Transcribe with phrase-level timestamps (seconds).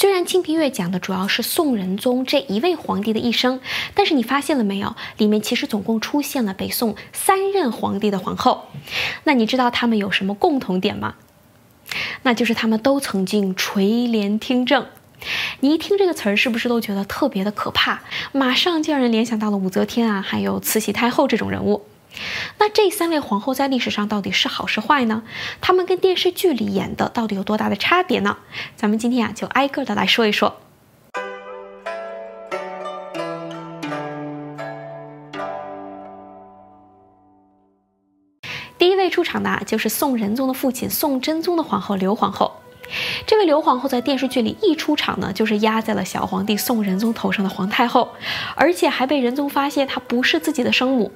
[0.00, 3.60] 虽然《清平乐》讲的主要是宋仁宗这一位皇帝的一生，
[3.92, 4.96] 但是你发现了没有？
[5.18, 8.68] 里面其实总共出现了北宋三任皇帝的皇后。
[9.24, 11.16] 那你知道他们有什么共同点吗？
[12.22, 14.86] 那就是他们都曾经垂帘听政。
[15.60, 18.00] 你一听这个词儿，是不是都觉得特别的可怕？
[18.32, 21.84] 马上就让人联想到了武则天啊，还有慈禧太后这种人物。
[22.58, 25.22] 那这三位皇后在历史上到底是好是坏呢？
[25.60, 28.36] 她们跟电视剧里演的到底有多大的差别呢？
[28.76, 30.56] 咱们今天啊，就挨个的来说一说。
[38.76, 42.50] 第一位出场的就是宋仁宗的父亲宋真宗的皇后刘皇后。
[43.26, 48.08] 这位刘皇后在电视剧里一出场呢，就是压在了小皇帝宋仁宗头上的皇太后，
[48.56, 51.12] 而且还被仁宗发现她不是自己的生母。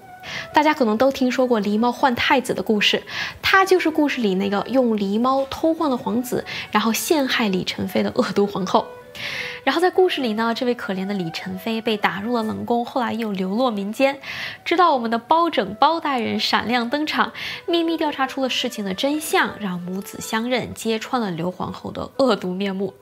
[0.52, 3.02] 大家可能都听说过狸猫换太子的故事，
[3.42, 8.86] 她就是故事里那个用狸猫偷换了皇子，然后陷害李宸妃的恶毒皇后。
[9.62, 14.18] 然后在故事里呢，这位可怜的李宸妃被打入了冷宫，后来又流落民间，
[14.64, 17.32] 直到我们的包拯包大人闪亮登场，
[17.66, 22.92] 秘密调查出了事情的真相，让母子相认，揭穿了刘皇后的恶毒面目。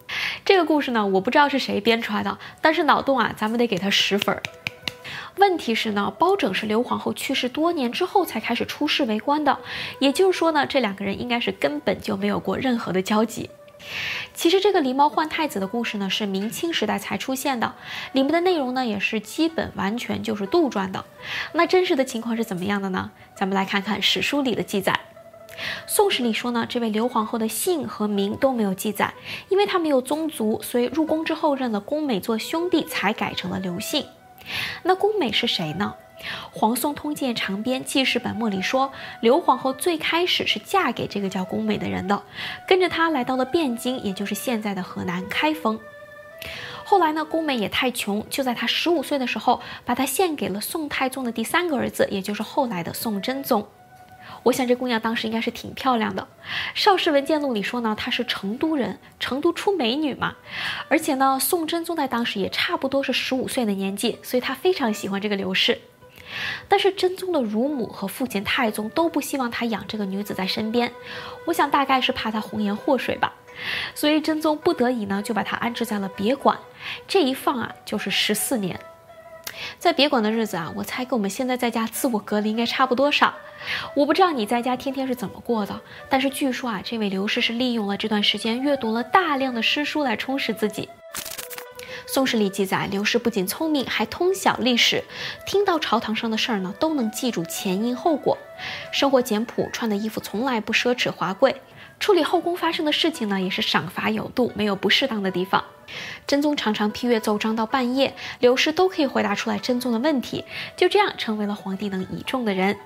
[0.44, 4.42] 这个故事呢，我不知道是谁编出来的，但是脑洞啊，咱们得给他十分儿。
[5.36, 9.58] 问题是呢，包拯是刘皇后去世多年之后才开始出仕为官的，
[9.98, 13.50] 也就是说呢，这两个人应该是根本就没有过任何的交集。
[14.32, 17.74] 其实这个狸猫换太子的故事呢，是明清时代才出现的，
[18.12, 21.04] 里面的内容呢，也是基本完全就是杜撰的。
[21.52, 23.10] 那真实的情况是怎么样的呢？
[23.34, 25.00] 咱们来看看史书里的记载。
[25.86, 29.12] 宋史里说呢，这位刘皇后的姓和名都没有记载，
[29.48, 34.06] 因为她没有宗族，所以入宫之后认了宫美做兄弟，才改成了刘姓。
[34.82, 35.94] 那宫美是谁呢？
[36.52, 42.22] 《黄宋通鉴长编记事本末》里说，刘皇后最开始是嫁给这个叫宫美的人的，
[42.68, 45.80] 跟着他来到了汴京，也就是现在的河南开封。
[46.84, 53.66] 后来呢，宫美也太穷，就在她十五岁的时候，把她献给了宋太宗的第三个儿子，也就是后来的宋真宗。
[54.42, 56.22] 我想这姑娘当时应该是挺漂亮的，
[56.74, 60.34] 《邵氏文件录》里说呢，她是成都人，成都出美女嘛。
[60.88, 65.80] 而且呢，宋真宗在当时也差不多是十五岁的年纪，所以他非常喜欢这个刘氏。
[66.66, 70.90] 但是真宗的乳母和父亲太宗都不希望他养这个女子在身边，
[71.44, 73.32] 我想大概是怕她红颜祸水吧，
[73.94, 76.58] 所以真宗不得已呢，就把她安置在了别馆，
[77.06, 78.80] 这一放啊就是十四年。
[79.78, 83.34] 在别馆的日子啊，我猜跟我们现在在家自我隔离应该差不多少。
[83.94, 90.88] 我不知道你在家天天是怎么过的，但是据说啊，这位刘氏是利用了这段时间阅读了大量的诗书来充实自己。
[92.04, 95.02] 宋史里记载，刘氏不仅聪明，还通晓历史，
[95.46, 98.36] 听到朝堂上的事儿呢，都能记住前因后果。
[98.92, 101.56] 生活简朴，穿的衣服从来不奢侈华贵，
[102.00, 105.64] 处理后宫发生的事情呢，也是赏罚有度，没有不适当的地方。
[106.26, 110.44] 真宗常常批阅奏章到半夜，刘氏都可以回答出来真宗的问题，
[110.76, 112.76] 就这样成为了皇帝能倚重的人。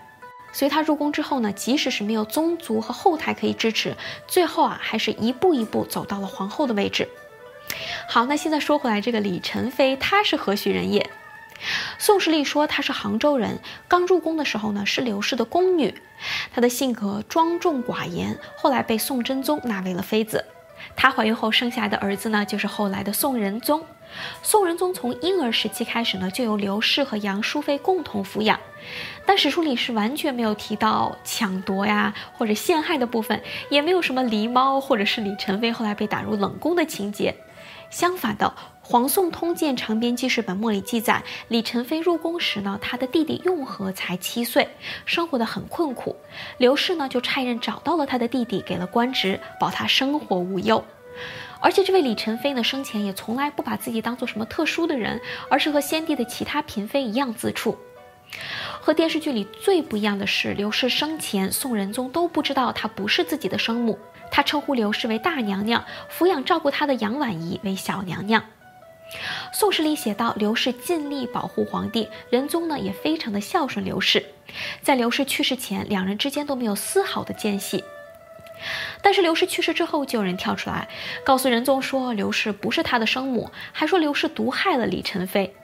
[0.53, 3.97] 随他入宫之后呢，即使是没有宗族和后台可以支持，
[4.27, 7.09] 最后啊，还是一步一步走到了皇后的位置。
[8.09, 11.11] 好，那现在说回来，这个李宸妃她是何许人也？
[11.99, 13.59] 宋史里说她是杭州人，
[13.89, 15.95] 刚入宫的时候呢是刘氏的宫女，
[16.53, 20.45] 她的性格庄重寡言，后来被宋真宗纳为了妃子。
[20.95, 23.85] 她怀孕后生下的儿子呢就是后来的宋仁宗。
[24.41, 28.61] 宋仁宗从婴儿时期开始呢就由刘氏和杨淑妃共同抚养，
[29.27, 37.35] 但史书里是完全没有提到抢夺呀或者陷害的部分，也没有什么狸猫或者是李宸妃后来被打入冷宫的情节。
[37.91, 38.47] 相反的，
[38.89, 44.69] 《黄宋通鉴长编记事本末》里记载，李宸妃入宫时呢，她的弟弟用和才七岁，
[45.05, 46.15] 生活的很困苦。
[46.59, 50.85] 刘氏呢就差人找到了他的弟弟，给了官职，保他生活无忧。
[51.59, 55.21] 而且这位李宸妃呢，生前也从来不把自己当做什么特殊的人，
[55.51, 57.77] 而是和先帝的其他嫔妃一样自处。
[58.81, 63.99] 和电视剧里最不一样的是，刘氏生前宋仁宗都不知道她不是自己的生母。
[64.31, 68.45] 他称呼刘氏为大娘娘，抚养照顾她的杨婉仪为小娘娘。
[69.53, 74.27] 宋史里写道，刘氏尽力保护皇帝，仁宗呢也非常的孝顺刘氏。
[74.83, 77.85] 在刘氏去世前，两人之间都没有丝毫的间隙。
[79.03, 80.89] 但是刘氏去世之后，就有人跳出来
[81.25, 85.55] 告诉仁宗说，刘氏不是他的生母，还说刘氏毒害了李宸妃。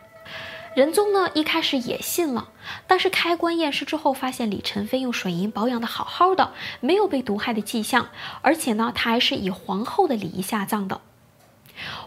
[0.75, 2.49] 仁宗呢一开始也信了，
[2.87, 8.09] 但是开棺验尸之后，发现李宸妃用水银保养的好好的，没有被毒害的迹象，
[8.41, 10.97] 而且呢，她还是以皇后的礼仪下葬的。《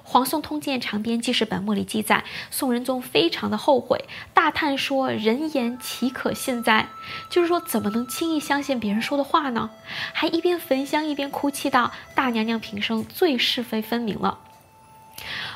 [0.03, 6.87] 黄宋通鉴长编记事本末》里记载，宋仁宗非常的后悔，大叹说：“人言岂可信哉？”
[7.29, 9.71] 就是说，怎么能轻易相信别人说的话呢？
[10.13, 14.39] 还一边焚香一边哭泣道：“大娘娘平生最是非分明了。”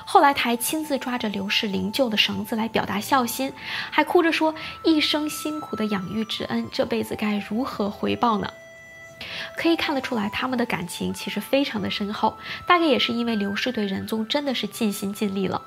[0.05, 3.53] 后来他还亲自抓着刘氏灵柩的绳子来表达孝心，
[3.91, 8.51] 还哭着说：“一生辛苦的养育之恩，这辈子该如何回报呢？”
[9.57, 15.61] 可以看得出来，他们的感情其实非常的深厚，大概也是因为刘氏对仁宗真的是尽心尽力了。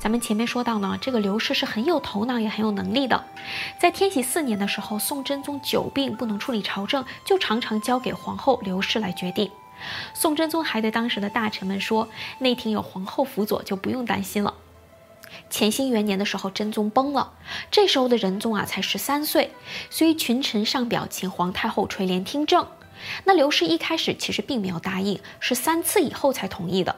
[0.00, 3.24] 咱们前面说到呢，这个刘氏是很有头脑也很有能力的。
[3.80, 9.50] 在天禧四年的时候，宋真宗久病不能处理朝政，就常常交给皇后刘氏来决定。
[10.14, 14.54] 宋真宗还对当时的大臣们说：“内廷有皇后辅佐，就不用担心了。”
[15.50, 17.32] 乾兴元年的时候，真宗崩了，
[17.70, 19.52] 这时候的仁宗啊才十三岁，
[19.90, 22.66] 所以群臣上表请皇太后垂帘听政。
[23.24, 26.96] 那刘氏一开始其实并没有答应，是三次以后才同意的。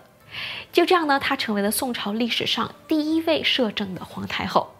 [0.73, 4.75] 就这样呢，她成为了宋朝历史上第一位摄政的皇太后。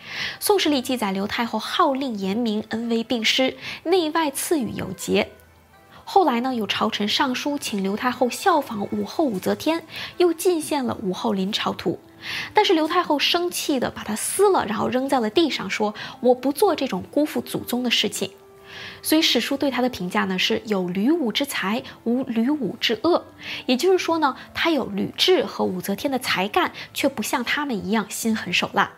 [0.38, 5.30] 《宋史》里记载，刘太后号令严明，恩威并施，内外赐予有节。
[6.04, 9.84] 后来呢，有朝臣上书请刘太后效仿武后武则天，
[10.18, 11.98] 又进献了武后临朝图。
[12.52, 18.30] 但是刘太后生气的把它撕了，然后扔在了地上，说：“我不做这种辜负祖宗的事情。”
[19.02, 23.24] 所以史书对他的评价呢是有吕武之才，无吕武之恶。
[23.66, 28.92] 也就是说呢，他有吕雉和武则天的才干，却不像他们一样心狠手辣。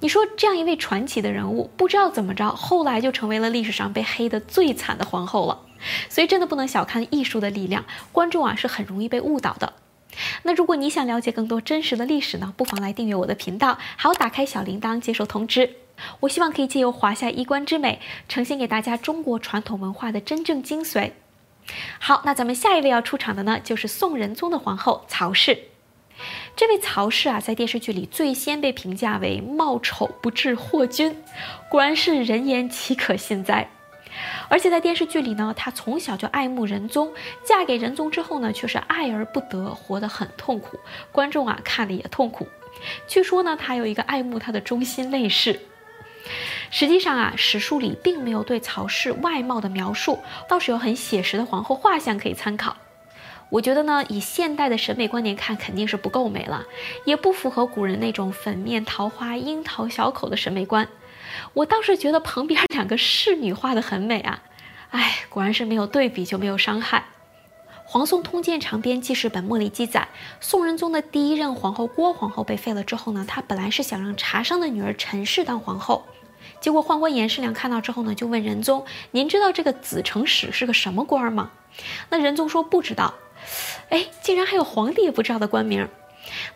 [0.00, 5.62] 你说这样一位传奇的人物，不知道怎么着，后来就成为了历史上被黑的最惨的皇后了。
[6.08, 9.72] 所以真的不能小看艺术的力量，观众啊是很容易被误导的。
[10.44, 15.76] 那如果你想了解更多真实的历史呢，不妨来订阅我的频道，还要打开小铃铛接受通知。
[16.20, 21.12] 我希望可以借由华夏衣冠之美，呈现给大家中国传统文化的真正精髓。
[21.98, 25.58] 好，那咱们下一位要出场的呢，就是宋仁宗的皇后曹氏。
[26.56, 31.14] 这位曹氏啊，在电视剧里最先被评价为貌丑不治祸君，
[31.68, 33.68] 果然是人言岂可信哉。
[34.48, 37.12] 而且在电视剧里呢，她从小就爱慕仁宗，
[37.44, 40.80] 嫁给仁宗之后呢，却是爱而不得，活得很痛苦。
[41.12, 42.48] 观众啊，看的也痛苦。
[43.06, 45.60] 据说呢，她有一个爱慕她的忠心内侍。
[46.70, 50.18] 实际上啊，史书里并没有对曹氏外貌的描述，
[50.48, 52.74] 倒是有很写实的皇后画像可以参考。
[53.48, 56.66] 我觉得呢，以现代的审美观念看，肯定是不够美了，
[57.04, 60.88] 也不符合古人那种粉面桃花、樱桃小口的审美观。
[61.54, 64.42] 我倒是觉得旁边两个侍女画的很美啊，
[64.90, 67.04] 哎，果然是没有对比就没有伤害。
[67.84, 70.08] 《黄宋通鉴长编记事本末》里记载，
[70.40, 76.04] 宋仁宗的第一任皇后郭皇后被废了之后呢，她本来是想让茶商的女儿陈氏当皇后，
[76.60, 81.52] 结果宦官严世良看到之后呢，就问仁宗：“您知道这个子承使是个什么官吗？”
[82.10, 83.14] 那仁宗说不知道。
[83.88, 85.88] 哎，竟然还有皇帝也不知道的官名。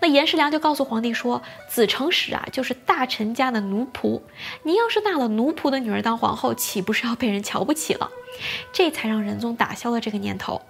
[0.01, 4.21] 那严世良就告诉皇帝说：“子承使啊，就是大臣家的奴仆。
[4.65, 8.11] 您要是纳了奴仆的女儿当皇后，岂不是要被人瞧不起了？”
[8.73, 10.63] 这才让仁宗打消了这个念头。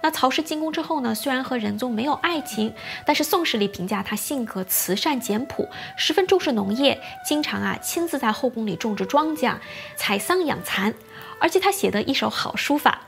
[0.00, 2.72] 那曹氏进宫之后呢，虽然和仁宗没有爱情，
[3.04, 9.56] 但是《宋史》里评价他性格慈善简朴，十分重视农业，经常啊亲自在后宫里种植庄稼、
[9.96, 10.94] 采桑养蚕，
[11.40, 13.05] 而且他写得一手好书法。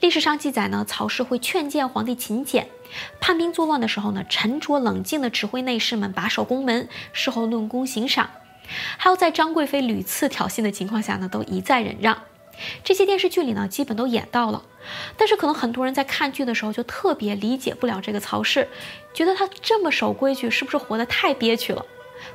[0.00, 2.68] 历史上记载呢，曹氏会劝谏皇帝勤俭，
[3.20, 8.30] 叛兵作乱的时候呢，沉着冷静地指挥内侍们把守宫门，事后论功行赏，
[8.96, 12.22] 还有在张贵妃屡次挑衅的情况下呢，都一再忍让。
[12.82, 14.62] 这些电视剧里呢，基本都演到了，
[15.18, 18.68] 但是可能很多人在看剧的时候就特别理解不了这个曹氏，
[19.12, 21.84] 觉得他这么守规矩，是不是活得太憋屈了？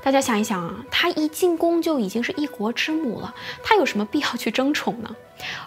[0.04, 3.34] 大家想一想啊，她一进宫就已经是一国之母了，
[3.64, 5.16] 她有什么必要去争宠呢？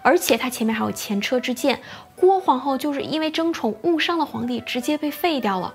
[0.03, 1.81] 而且她前面还有前车之鉴，
[2.15, 5.75] 郭皇后就是因为争宠误伤了皇帝，直接被废掉了。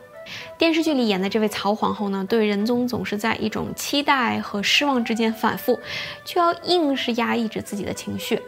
[0.57, 5.77] 电视剧里演的这位曹皇后呢，对仁宗总是在一种期待和失望之间反复，
[6.23, 8.41] 却要硬是压抑着自己的情绪。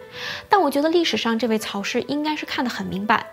[0.48, 3.28] 但我觉得历史上这位曹氏应该是看得很明白。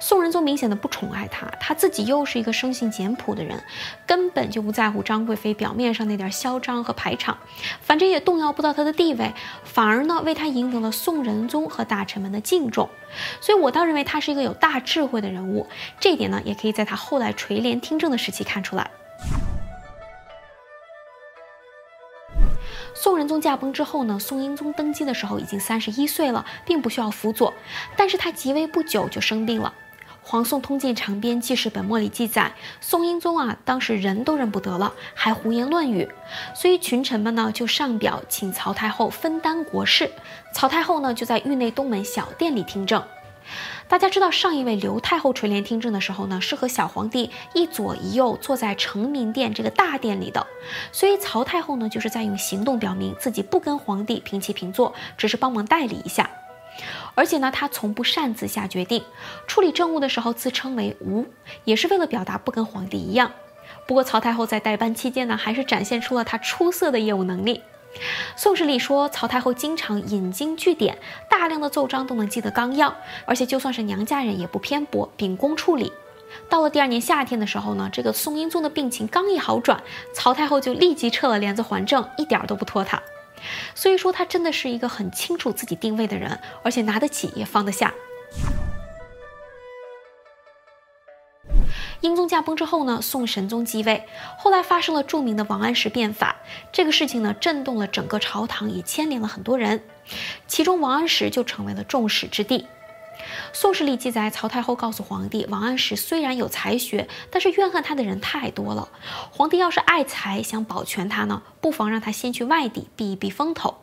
[0.00, 3.62] 宋仁宗明显的不宠爱她，他自己又是一个生性简朴的人，
[4.06, 7.38] 根本就不在乎张贵妃表面上那点嚣张和排场，
[7.80, 9.32] 反正也动摇不到她的地位，
[9.64, 12.88] 反而呢为她赢得了宋仁宗和大臣们的敬重。
[13.40, 15.66] 所以我倒认为他是一个有大智慧的人物，
[16.00, 18.90] 这一点呢也可以在他后来垂帘听政的时期看出来。
[22.94, 27.52] 宋仁宗驾崩之后呢，宋英宗登基的时候已经三十一岁了，并不需要辅佐，
[27.96, 29.72] 但是他即位不久就生病了。
[30.24, 36.08] 《黄宋通鉴长编记事本末》里记载，宋英宗啊，当时人都认不得了，还胡言乱语，
[36.54, 40.08] 所以群臣们呢就上表请曹太后分担国事。
[40.54, 43.02] 曹太后呢就在御内东门小殿里听政。
[43.88, 50.46] 大家知道，上一位刘太后垂帘听政的时候呢，是和小皇帝一左一右坐在承明殿这个大殿里的，
[50.92, 56.30] 所以曹太后呢，就是在用行动表明自己不跟皇帝平起平坐，只是帮忙代理一下。
[57.14, 59.04] 而且呢，她从不擅自下决定，
[59.46, 61.26] 处理政务的时候自称为无，
[61.64, 63.30] 也是为了表达不跟皇帝一样。
[63.86, 67.60] 不过曹太后在代班期间呢，还是展现出了她出色的业务能力。
[68.36, 72.94] 宋史里说，曹太后经常引经据典，大量的奏章都能记得纲要，
[73.26, 75.92] 而且就算是娘家人也不偏颇，秉公处理。
[76.48, 79.82] 到了第二年夏天的时候呢，这个宋英宗的病情刚一好转，
[80.14, 83.02] 曹太后就立即撤了帘子还政，一点都不拖沓。
[83.74, 87.92] 所以说，他真的是一个很清楚自己定位的人，而且拿得起也放得下。
[92.02, 94.04] 英宗驾崩之后呢，宋神宗继位，
[94.36, 96.36] 后来发生了著名的王安石变法，
[96.72, 99.84] 这个事情呢震动了整个朝堂，也牵连了很多人，
[100.48, 102.66] 其中王安石就成为了众矢之的。
[103.52, 108.88] 宋史里记载，曹太后告诉皇帝，王安石虽然有才学，但是怨恨他的人太多了。
[109.30, 113.76] 皇帝要是爱才，想保全他呢，不妨让他先去外地避一避风头。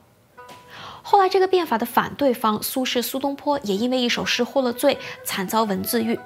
[1.01, 6.19] 后来，这个变法的反对方苏轼苏东坡也因为一首诗获了罪，惨遭文字狱，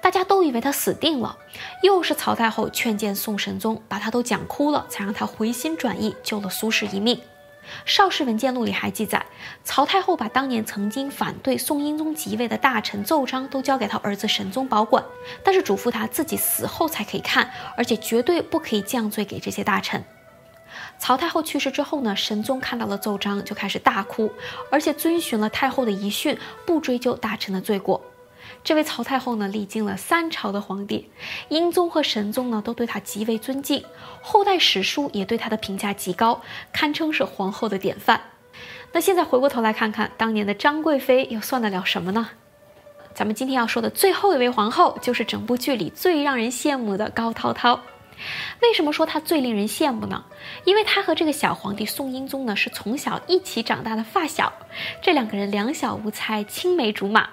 [0.00, 1.36] 大家都以为他死定了。
[1.82, 7.16] 又是曹太后劝谏宋神宗，把他都讲哭了，才让他回心转意，救了苏轼一命。
[7.84, 9.26] 《邵氏文件录》里还记载，
[9.62, 15.04] 曹太后把当年曾经反对宋英宗即位的大臣奏章都交给他儿子神宗保管，
[15.44, 20.02] 但是嘱咐他自己死后才可以看，而且绝对不可以降罪给这些大臣。
[20.98, 24.30] 曹太后去世之后呢，神宗看到了奏章就开始大哭，
[24.70, 26.36] 而且遵循了太后的遗训，
[26.66, 28.02] 不追究大臣的罪过。
[28.64, 31.10] 这位曹太后呢，历经了三朝的皇帝，
[31.48, 33.84] 英宗和神宗呢都对她极为尊敬，
[34.20, 38.20] 后代史书也对她的评价极高，堪称是皇后的典范。
[38.92, 42.30] 那现在回过头来看看当年的张贵妃，又算得了什么呢？
[43.14, 47.80] 咱们今天要说的最后一位皇后，就是整部剧里最让人羡慕的高涛涛。
[48.60, 50.24] 为什么说他最令人羡慕呢？
[50.64, 54.52] 因为他和这个小皇帝宋英宗呢是从小一起长大的发小，
[55.00, 57.30] 这两个人两小无猜，青梅竹马。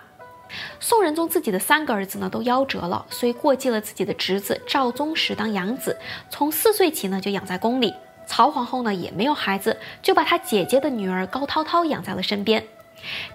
[0.80, 5.98] 宋仁宗自己的三个儿子呢都夭折了，所以过继了自己的侄子赵宗实当养子，
[6.30, 7.94] 从四岁起呢就养在宫里。
[8.28, 12.66] 曹皇后呢也没有孩子，就把她姐姐的女儿高涛涛养在了身边。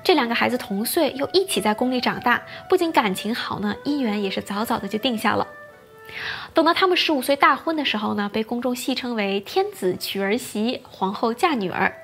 [0.03, 5.47] 这两个孩子同岁，又一起在宫里长大，不仅感情好呢，姻缘也是早早的就定下了。
[6.55, 11.95] 等到他们十五岁大婚的时候呢，被公众戏称为“天子娶儿媳，皇后嫁女儿”。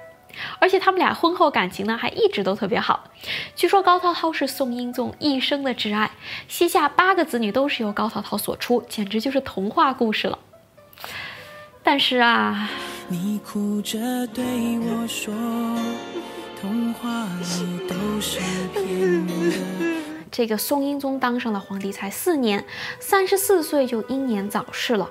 [0.59, 3.05] 而且他们俩婚后感情呢，还一直都特别好。
[3.55, 6.11] 据说高涛涛是宋英宗一生的挚爱，
[6.47, 10.39] 膝下八个子女都是由高涛涛所出，简直就是童话故事了。
[11.83, 12.69] 但是啊，
[13.09, 14.45] 你哭着对
[14.79, 15.33] 我说，
[16.61, 18.41] 童话里都是
[18.75, 20.16] 骗人的。
[20.37, 22.63] 这个宋英宗当上了皇帝才四年，
[23.01, 25.09] 三十四岁就英年早逝了，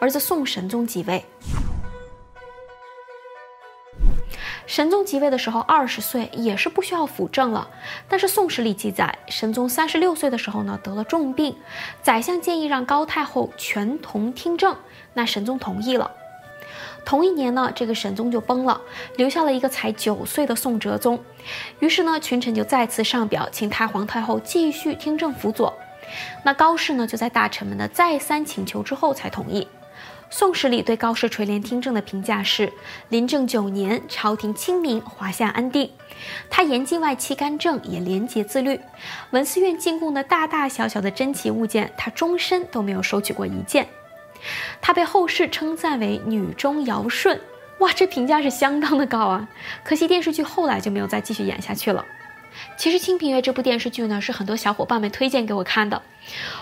[0.00, 1.22] 儿子宋神宗即位。
[4.66, 7.68] 神宗即位的时候二十岁，也是不需要辅政了。
[8.08, 11.54] 但是《宋史》里记载，神宗三十六岁的时候呢，得了重病，
[12.02, 14.74] 宰相建议让高太后全同听政，
[15.12, 16.10] 那神宗同意了。
[17.04, 18.80] 同一年呢，这个神宗就崩了，
[19.16, 21.18] 留下了一个才九岁的宋哲宗。
[21.80, 25.72] 于是呢，群臣就再次上表，请太皇太后继续听政辅佐。
[26.44, 29.62] 那高氏呢，就在大臣们的再三请求之后才同意。
[30.34, 32.72] 《宋史》里对高氏垂帘听政的评价是：
[33.10, 35.90] 临政九年，朝廷清明，华夏安定。
[36.48, 38.80] 他严禁外戚干政，也廉洁自律。
[39.32, 43.86] 文思院进贡的大大小小的珍奇物件，他终身都没有收取过一件。
[44.80, 47.40] 她被后世称赞为“女中尧舜”，
[47.78, 49.48] 哇，这评价是相当的高啊！
[49.84, 52.04] 可惜电视剧后来就没有再继续演下去了。
[52.76, 56.02] 其实《清平乐》这部电视剧呢，是很多小伙伴们推荐给我看的。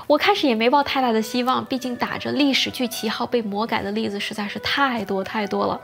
[0.07, 5.81] 我开始也没抱太大的希望，毕竟打着历史剧旗号被魔改的例子实在是太多太多了。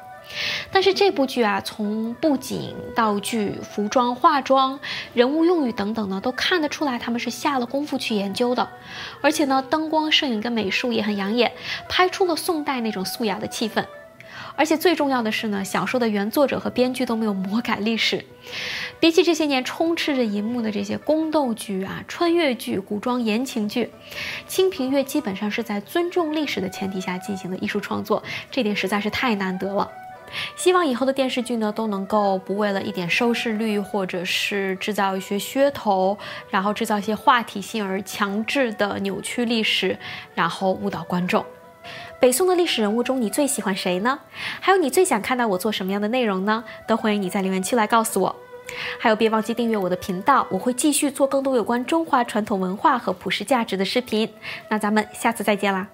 [0.70, 4.78] 但是这部剧啊，从布景、道具、服装、化妆、
[5.14, 8.68] 人物用语等等呢，都看得出来他们是下了功夫去研究的。
[9.22, 11.52] 而且呢，灯光、摄影跟美术也很养眼，
[11.88, 13.84] 拍出了宋代那种素雅的气氛。
[14.58, 18.24] 而且最重要的是呢，小说的原作者和编剧都没有魔改历史。
[18.98, 23.84] 比起这些年充斥着银幕的这些宫斗剧啊、穿越剧、古装言情剧，
[24.46, 29.90] 《清平乐》基本上是在尊重历史的前提下进行的艺术创作，这点实在是太难得了。
[30.54, 36.16] 希望以后的电视剧呢，都能够不为了一点收视率，或者是制造一些噱头，
[36.50, 39.98] 然后制造一些话题性而强制的扭曲历史，
[40.34, 41.44] 然后误导观众。
[42.18, 44.18] 北宋的历史人物中，你最喜欢谁呢？
[44.60, 46.64] 还有你最想看到我做什么样的内容呢？
[46.86, 48.36] 都欢迎你在留言区来告诉我。
[48.98, 54.28] 还有，别忘记订阅我的频道，我会继续做更多有关中华传统文化和普世价值的视频。
[54.68, 55.86] 那咱们下次再见啦！